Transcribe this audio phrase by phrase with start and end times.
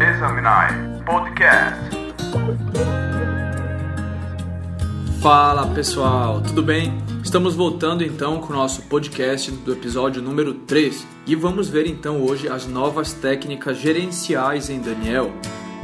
[0.00, 1.78] Examinar Podcast.
[5.20, 6.98] Fala pessoal, tudo bem?
[7.22, 12.20] Estamos voltando então com o nosso podcast do episódio número 3 e vamos ver então
[12.20, 15.32] hoje as novas técnicas gerenciais em Daniel.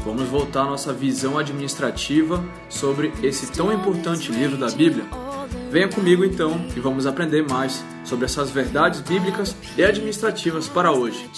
[0.05, 5.28] Vamos voltar à nossa visão administrativa sobre esse tão importante livro da Bíblia.
[5.71, 11.29] Venha comigo então e vamos aprender mais sobre essas verdades bíblicas e administrativas para hoje.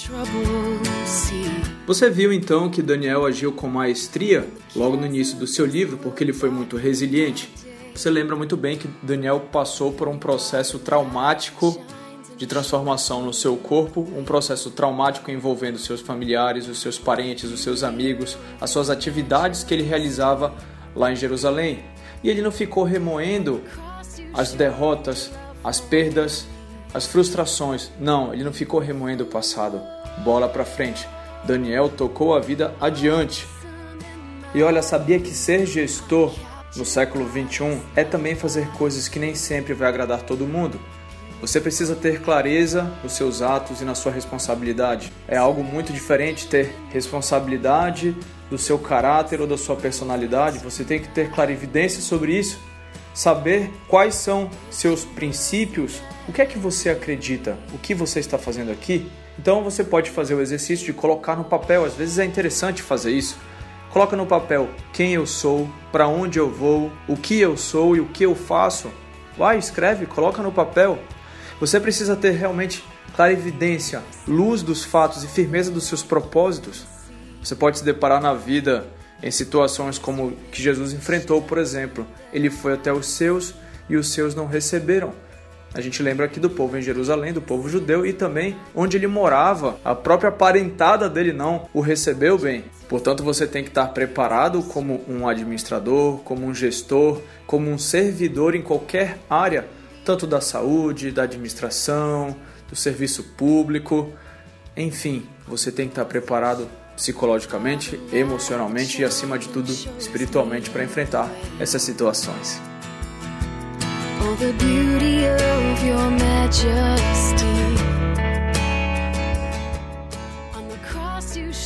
[1.85, 4.47] Você viu então que Daniel agiu com maestria
[4.77, 7.53] logo no início do seu livro porque ele foi muito resiliente.
[7.93, 11.81] Você lembra muito bem que Daniel passou por um processo traumático
[12.37, 17.61] de transformação no seu corpo, um processo traumático envolvendo seus familiares, os seus parentes, os
[17.61, 20.55] seus amigos, as suas atividades que ele realizava
[20.95, 21.81] lá em Jerusalém.
[22.23, 23.61] E ele não ficou remoendo
[24.35, 25.31] as derrotas,
[25.63, 26.47] as perdas,
[26.93, 27.91] as frustrações.
[27.99, 29.81] Não, ele não ficou remoendo o passado.
[30.25, 31.07] Bola para frente.
[31.45, 33.47] Daniel tocou a vida adiante.
[34.55, 36.35] E olha, sabia que ser gestor
[36.77, 40.81] no século 21 é também fazer coisas que nem sempre vai agradar todo mundo.
[41.41, 45.11] Você precisa ter clareza nos seus atos e na sua responsabilidade.
[45.27, 48.15] É algo muito diferente ter responsabilidade
[48.51, 50.59] do seu caráter ou da sua personalidade.
[50.59, 52.59] Você tem que ter clarividência sobre isso,
[53.13, 58.39] saber quais são seus princípios, o que é que você acredita, o que você está
[58.39, 59.11] fazendo aqui.
[59.39, 61.85] Então você pode fazer o exercício de colocar no papel.
[61.85, 63.39] Às vezes é interessante fazer isso.
[63.91, 68.01] Coloca no papel quem eu sou, para onde eu vou, o que eu sou e
[68.01, 68.91] o que eu faço.
[69.37, 70.99] Vai, escreve, coloca no papel.
[71.59, 72.85] Você precisa ter realmente
[73.17, 76.87] clarividência, luz dos fatos e firmeza dos seus propósitos.
[77.43, 78.87] Você pode se deparar na vida
[79.23, 82.07] em situações como que Jesus enfrentou, por exemplo.
[82.33, 83.55] Ele foi até os seus
[83.89, 85.13] e os seus não receberam.
[85.73, 89.07] A gente lembra aqui do povo em Jerusalém, do povo judeu e também onde ele
[89.07, 89.79] morava.
[89.85, 92.65] A própria parentada dele não o recebeu bem.
[92.89, 98.57] Portanto, você tem que estar preparado como um administrador, como um gestor, como um servidor
[98.57, 99.69] em qualquer área
[100.05, 102.35] tanto da saúde, da administração,
[102.69, 104.13] do serviço público.
[104.77, 106.69] Enfim, você tem que estar preparado
[107.01, 112.61] psicologicamente, emocionalmente e, acima de tudo, espiritualmente para enfrentar essas situações.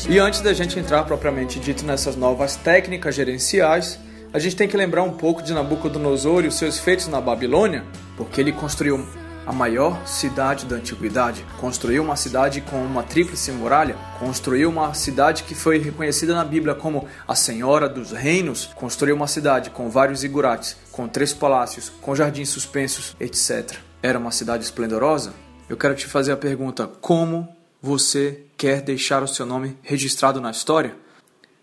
[0.08, 3.98] E antes da gente entrar propriamente dito nessas novas técnicas gerenciais,
[4.32, 7.84] a gente tem que lembrar um pouco de Nabucodonosor e os seus feitos na Babilônia,
[8.16, 9.04] porque ele construiu
[9.46, 15.42] a maior cidade da antiguidade, construiu uma cidade com uma tríplice muralha, construiu uma cidade
[15.42, 20.24] que foi reconhecida na Bíblia como a Senhora dos Reinos, construiu uma cidade com vários
[20.24, 23.78] igurates, com três palácios, com jardins suspensos, etc.
[24.02, 25.34] Era uma cidade esplendorosa?
[25.68, 27.48] Eu quero te fazer a pergunta: como
[27.80, 31.03] você quer deixar o seu nome registrado na história?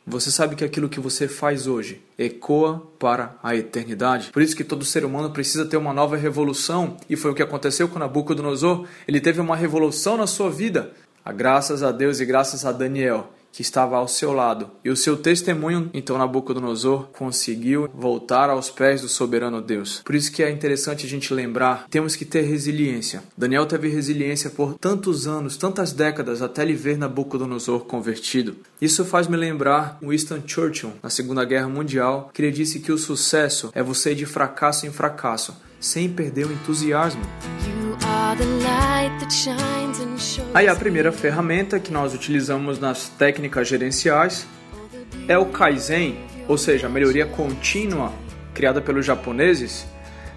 [0.05, 4.31] Você sabe que aquilo que você faz hoje ecoa para a eternidade.
[4.31, 7.43] Por isso que todo ser humano precisa ter uma nova revolução, e foi o que
[7.43, 8.85] aconteceu com Nabucodonosor.
[9.07, 10.91] Ele teve uma revolução na sua vida.
[11.35, 14.69] Graças a Deus e graças a Daniel que estava ao seu lado.
[14.83, 20.01] E o seu testemunho, então Nabucodonosor conseguiu voltar aos pés do soberano Deus.
[20.03, 23.23] Por isso que é interessante a gente lembrar, temos que ter resiliência.
[23.37, 28.55] Daniel teve resiliência por tantos anos, tantas décadas, até ele ver Nabucodonosor convertido.
[28.81, 32.97] Isso faz me lembrar Winston Churchill, na Segunda Guerra Mundial, que ele disse que o
[32.97, 37.21] sucesso é você ir de fracasso em fracasso, sem perder o entusiasmo.
[40.53, 44.45] Aí a primeira ferramenta que nós utilizamos nas técnicas gerenciais
[45.27, 46.17] é o Kaizen,
[46.47, 48.11] ou seja, a melhoria contínua
[48.53, 49.85] criada pelos japoneses.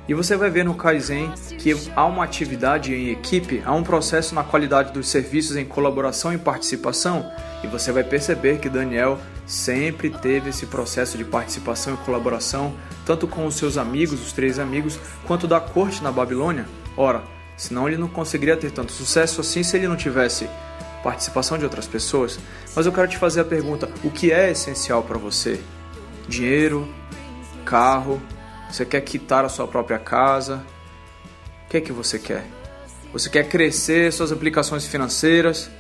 [0.07, 4.35] E você vai ver no Kaizen que há uma atividade em equipe, há um processo
[4.35, 7.31] na qualidade dos serviços em colaboração e participação,
[7.63, 12.75] e você vai perceber que Daniel sempre teve esse processo de participação e colaboração,
[13.05, 16.67] tanto com os seus amigos, os três amigos, quanto da corte na Babilônia.
[16.97, 20.49] Ora, Senão ele não conseguiria ter tanto sucesso assim se ele não tivesse
[21.03, 22.39] participação de outras pessoas.
[22.75, 25.61] Mas eu quero te fazer a pergunta: o que é essencial para você?
[26.27, 26.89] Dinheiro,
[27.65, 28.21] carro,
[28.71, 30.65] você quer quitar a sua própria casa?
[31.67, 32.45] O que é que você quer?
[33.13, 35.71] Você quer crescer suas aplicações financeiras?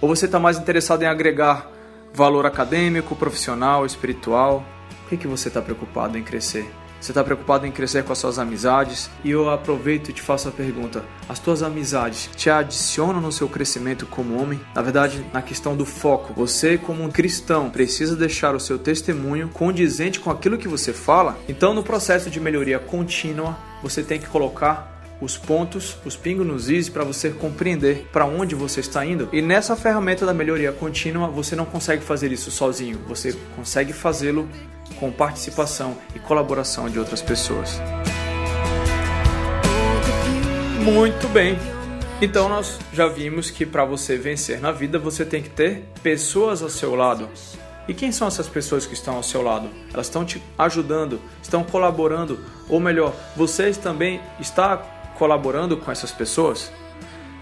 [0.00, 1.70] Ou você está mais interessado em agregar
[2.14, 4.64] valor acadêmico, profissional, espiritual?
[5.04, 6.70] O que, é que você está preocupado em crescer?
[7.02, 9.10] Você está preocupado em crescer com as suas amizades?
[9.24, 13.48] E eu aproveito e te faço a pergunta: as tuas amizades te adicionam no seu
[13.48, 14.60] crescimento como homem?
[14.72, 19.48] Na verdade, na questão do foco, você, como um cristão, precisa deixar o seu testemunho
[19.48, 21.36] condizente com aquilo que você fala?
[21.48, 24.91] Então, no processo de melhoria contínua, você tem que colocar
[25.22, 29.28] os pontos, os pingos nos is para você compreender para onde você está indo.
[29.32, 34.48] E nessa ferramenta da melhoria contínua, você não consegue fazer isso sozinho, você consegue fazê-lo
[34.98, 37.80] com participação e colaboração de outras pessoas.
[40.82, 41.56] Muito bem.
[42.20, 46.62] Então nós já vimos que para você vencer na vida, você tem que ter pessoas
[46.62, 47.28] ao seu lado.
[47.86, 49.68] E quem são essas pessoas que estão ao seu lado?
[49.92, 56.72] Elas estão te ajudando, estão colaborando, ou melhor, vocês também está colaborando com essas pessoas?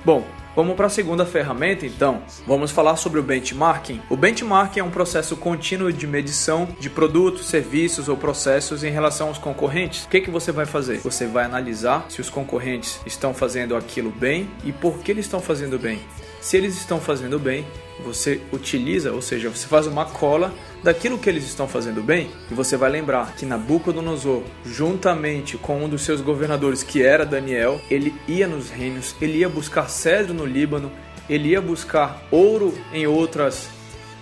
[0.05, 0.25] Bom,
[0.57, 2.23] Vamos para a segunda ferramenta então.
[2.47, 4.03] Vamos falar sobre o benchmarking.
[4.11, 9.29] O benchmarking é um processo contínuo de medição de produtos, serviços ou processos em relação
[9.29, 10.05] aos concorrentes.
[10.05, 10.99] O que, que você vai fazer?
[10.99, 15.41] Você vai analisar se os concorrentes estão fazendo aquilo bem e por que eles estão
[15.41, 16.01] fazendo bem.
[16.41, 17.65] Se eles estão fazendo bem,
[18.01, 20.53] você utiliza, ou seja, você faz uma cola
[20.83, 25.89] daquilo que eles estão fazendo bem e você vai lembrar que Nabucodonosor, juntamente com um
[25.89, 30.47] dos seus governadores, que era Daniel, ele ia nos reinos, ele ia buscar cedro no
[30.47, 30.91] Líbano,
[31.29, 33.69] ele ia buscar ouro em outras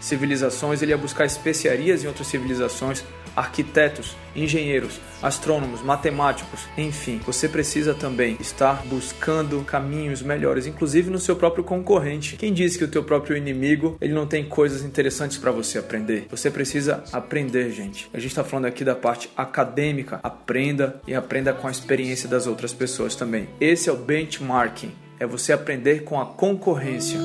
[0.00, 3.04] civilizações, ele ia buscar especiarias em outras civilizações
[3.38, 11.36] arquitetos, engenheiros, astrônomos, matemáticos, enfim, você precisa também estar buscando caminhos melhores, inclusive no seu
[11.36, 12.36] próprio concorrente.
[12.36, 16.26] Quem diz que o teu próprio inimigo ele não tem coisas interessantes para você aprender?
[16.30, 18.10] Você precisa aprender, gente.
[18.12, 20.18] A gente está falando aqui da parte acadêmica.
[20.22, 23.48] Aprenda e aprenda com a experiência das outras pessoas também.
[23.60, 24.92] Esse é o benchmarking.
[25.20, 27.18] É você aprender com a concorrência.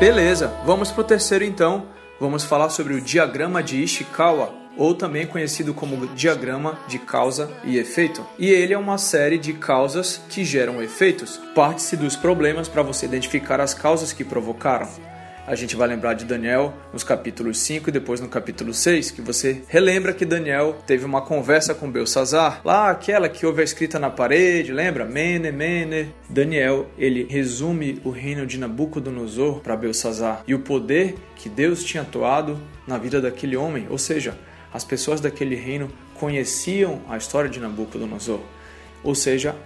[0.00, 1.86] Beleza, vamos para o terceiro então.
[2.20, 7.78] Vamos falar sobre o diagrama de Ishikawa ou também conhecido como diagrama de causa e
[7.78, 8.26] efeito.
[8.38, 11.40] E ele é uma série de causas que geram efeitos.
[11.54, 14.88] Parte-se dos problemas para você identificar as causas que provocaram.
[15.44, 19.20] A gente vai lembrar de Daniel nos capítulos 5 e depois no capítulo 6, que
[19.20, 23.98] você relembra que Daniel teve uma conversa com Belsazar, lá aquela que houve a escrita
[23.98, 25.04] na parede, lembra?
[25.04, 26.14] Mene, Mene.
[26.30, 32.04] Daniel, ele resume o reino de Nabucodonosor para Belsazar e o poder que Deus tinha
[32.04, 34.38] atuado na vida daquele homem, ou seja,
[34.72, 38.40] as pessoas daquele reino conheciam a história de Nabucodonosor.
[39.04, 39.56] Ou seja,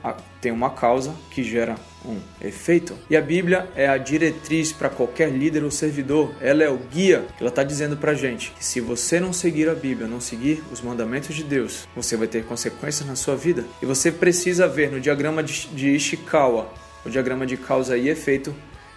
[0.40, 1.74] tem uma causa que gera
[2.04, 2.96] um efeito.
[3.10, 7.26] E a Bíblia é a diretriz para qualquer líder ou servidor, ela é o guia.
[7.38, 10.80] Ela está dizendo para gente que se você não seguir a Bíblia, não seguir os
[10.80, 13.64] mandamentos de Deus, você vai ter consequências na sua vida.
[13.82, 16.72] E você precisa ver no diagrama de Ishikawa,
[17.04, 18.54] o diagrama de causa e efeito,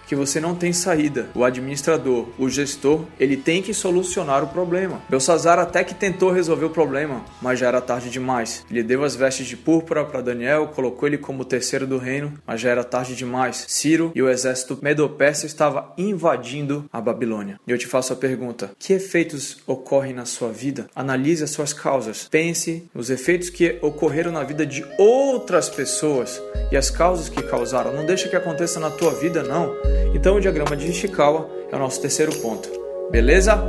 [0.10, 1.30] que você não tem saída.
[1.36, 5.00] O administrador, o gestor, ele tem que solucionar o problema.
[5.08, 8.66] Belsazar até que tentou resolver o problema, mas já era tarde demais.
[8.72, 12.60] Ele deu as vestes de púrpura para Daniel, colocou ele como terceiro do reino, mas
[12.60, 13.66] já era tarde demais.
[13.68, 17.60] Ciro e o exército medo-persa estava invadindo a Babilônia.
[17.68, 20.88] E eu te faço a pergunta: que efeitos ocorrem na sua vida?
[20.96, 22.28] Analise as suas causas.
[22.32, 26.42] Pense nos efeitos que ocorreram na vida de outras pessoas
[26.72, 27.94] e as causas que causaram.
[27.94, 29.99] Não deixa que aconteça na tua vida, não.
[30.14, 32.70] Então o diagrama de Ishikawa é o nosso terceiro ponto.
[33.12, 33.62] Beleza?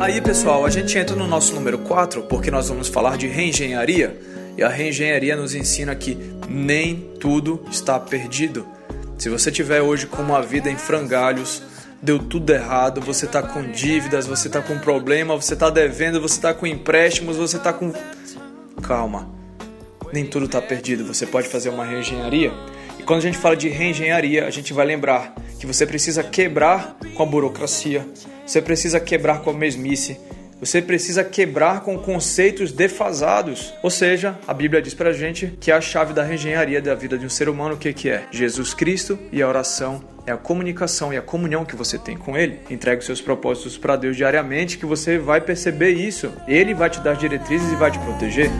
[0.00, 4.18] Aí, pessoal, a gente entra no nosso número 4 porque nós vamos falar de reengenharia.
[4.56, 6.18] E a reengenharia nos ensina que
[6.48, 8.66] nem tudo está perdido.
[9.18, 11.62] Se você tiver hoje com uma vida em frangalhos,
[12.02, 16.36] deu tudo errado, você está com dívidas, você está com problema, você está devendo, você
[16.36, 17.92] está com empréstimos, você está com
[18.88, 19.28] calma.
[20.10, 22.50] Nem tudo está perdido, você pode fazer uma reengenharia.
[22.98, 26.96] E quando a gente fala de reengenharia, a gente vai lembrar que você precisa quebrar
[27.14, 28.08] com a burocracia,
[28.46, 30.18] você precisa quebrar com a mesmice,
[30.58, 33.74] você precisa quebrar com conceitos defasados.
[33.82, 37.26] Ou seja, a Bíblia diz pra gente que a chave da reengenharia da vida de
[37.26, 38.24] um ser humano, o que, que é?
[38.30, 42.36] Jesus Cristo e a oração é a comunicação e a comunhão que você tem com
[42.36, 42.58] Ele.
[42.68, 46.32] Entregue os seus propósitos para Deus diariamente, que você vai perceber isso.
[46.46, 48.50] Ele vai te dar diretrizes e vai te proteger.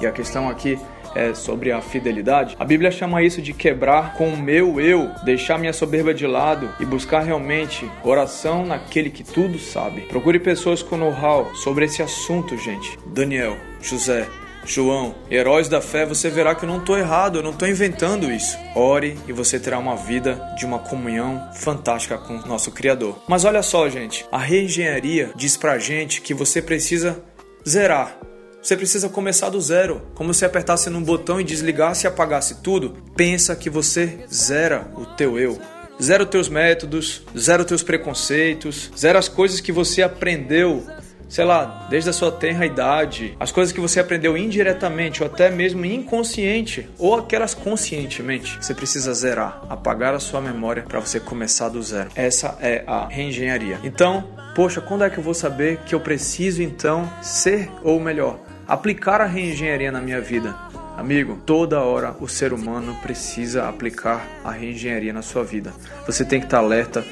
[0.00, 0.78] E a questão aqui
[1.14, 2.56] é sobre a fidelidade.
[2.58, 6.70] A Bíblia chama isso de quebrar com o meu eu, deixar minha soberba de lado
[6.78, 10.02] e buscar realmente oração naquele que tudo sabe.
[10.02, 12.98] Procure pessoas com know-how sobre esse assunto, gente.
[13.06, 14.28] Daniel, José,
[14.64, 18.30] João, heróis da fé, você verá que eu não estou errado, eu não estou inventando
[18.30, 18.58] isso.
[18.74, 23.18] Ore e você terá uma vida de uma comunhão fantástica com o nosso Criador.
[23.26, 27.22] Mas olha só, gente, a reengenharia diz pra gente que você precisa
[27.66, 28.18] zerar
[28.62, 32.96] você precisa começar do zero, como se apertasse num botão e desligasse e apagasse tudo.
[33.16, 35.58] Pensa que você zera o teu eu.
[36.00, 40.84] Zero teus métodos, zero teus preconceitos, zero as coisas que você aprendeu
[41.28, 45.50] sei lá, desde a sua tenra idade, as coisas que você aprendeu indiretamente ou até
[45.50, 51.68] mesmo inconsciente ou aquelas conscientemente, você precisa zerar, apagar a sua memória para você começar
[51.68, 52.10] do zero.
[52.14, 53.78] Essa é a reengenharia.
[53.84, 54.24] Então,
[54.54, 59.22] poxa, quando é que eu vou saber que eu preciso então ser ou melhor, aplicar
[59.22, 60.54] a reengenharia na minha vida?
[60.94, 65.72] Amigo, toda hora o ser humano precisa aplicar a reengenharia na sua vida.
[66.06, 67.02] Você tem que estar alerta.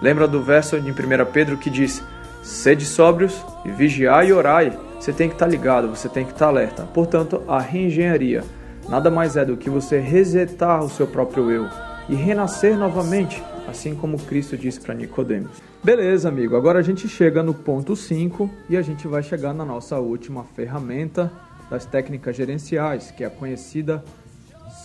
[0.00, 0.94] Lembra do verso de 1
[1.30, 2.02] Pedro que diz:
[2.42, 4.72] Sede sóbrios e vigiai e orai.
[4.98, 6.84] Você tem que estar ligado, você tem que estar alerta.
[6.94, 8.42] Portanto, a reengenharia
[8.88, 11.68] nada mais é do que você resetar o seu próprio eu
[12.08, 13.42] e renascer novamente,
[13.72, 15.50] assim como Cristo disse para Nicodemos.
[15.82, 16.56] Beleza, amigo.
[16.56, 20.44] Agora a gente chega no ponto 5 e a gente vai chegar na nossa última
[20.44, 21.32] ferramenta
[21.68, 24.04] das técnicas gerenciais, que é a conhecida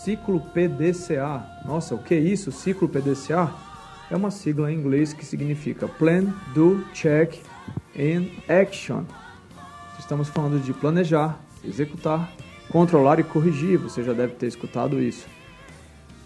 [0.03, 1.45] ciclo PDCA.
[1.65, 2.51] Nossa, o que é isso?
[2.51, 3.67] Ciclo PDCA?
[4.09, 7.41] é uma sigla em inglês que significa Plan, Do, Check
[7.97, 9.03] and Action.
[9.99, 12.31] Estamos falando de planejar, executar,
[12.69, 15.27] controlar e corrigir, você já deve ter escutado isso.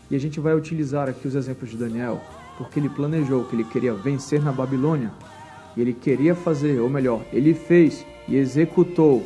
[0.09, 2.21] E a gente vai utilizar aqui os exemplos de Daniel,
[2.61, 5.11] porque ele planejou que ele queria vencer na Babilônia,
[5.75, 9.25] e ele queria fazer, ou melhor, ele fez e executou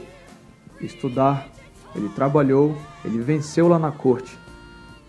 [0.80, 1.46] estudar,
[1.94, 2.74] ele trabalhou,
[3.04, 4.40] ele venceu lá na corte,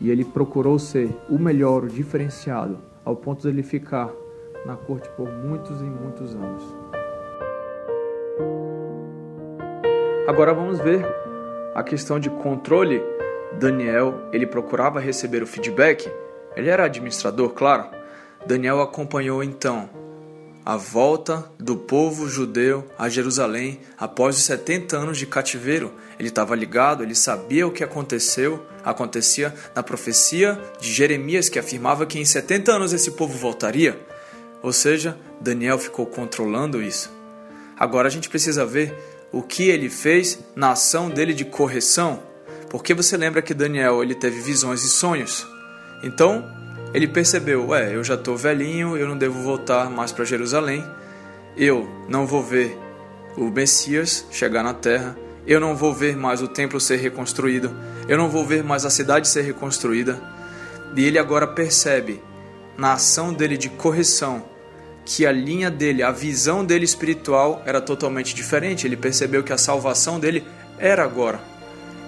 [0.01, 4.11] e ele procurou ser o melhor, o diferenciado, ao ponto de ele ficar
[4.65, 6.65] na corte por muitos e muitos anos.
[10.27, 11.07] Agora vamos ver
[11.77, 13.01] a questão de controle.
[13.61, 16.11] Daniel, ele procurava receber o feedback.
[16.57, 17.96] Ele era administrador, claro.
[18.47, 19.91] Daniel acompanhou então
[20.65, 25.93] a volta do povo judeu a Jerusalém após os 70 anos de cativeiro.
[26.19, 32.05] Ele estava ligado, ele sabia o que aconteceu, acontecia na profecia de Jeremias que afirmava
[32.05, 33.97] que em 70 anos esse povo voltaria.
[34.61, 37.13] Ou seja, Daniel ficou controlando isso.
[37.79, 38.93] Agora a gente precisa ver
[39.31, 42.23] o que ele fez na ação dele de correção,
[42.71, 45.47] porque você lembra que Daniel ele teve visões e sonhos.
[46.03, 46.45] Então,
[46.97, 50.83] ele percebeu: ué, eu já estou velhinho, eu não devo voltar mais para Jerusalém,
[51.55, 52.75] eu não vou ver
[53.37, 55.15] o Messias chegar na terra,
[55.47, 57.77] eu não vou ver mais o templo ser reconstruído,
[58.09, 60.19] eu não vou ver mais a cidade ser reconstruída.
[60.97, 62.23] E ele agora percebe,
[62.79, 64.43] na ação dele de correção,
[65.05, 68.87] que a linha dele, a visão dele espiritual era totalmente diferente.
[68.87, 70.43] Ele percebeu que a salvação dele
[70.79, 71.41] era agora.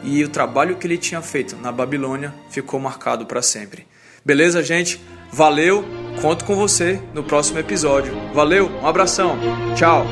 [0.02, 3.86] E o trabalho que ele tinha feito na Babilônia ficou marcado para sempre.
[4.28, 5.00] Beleza, gente?
[5.32, 5.82] Valeu,
[6.20, 8.12] conto com você no próximo episódio.
[8.34, 9.38] Valeu, um abração,
[9.74, 10.04] tchau!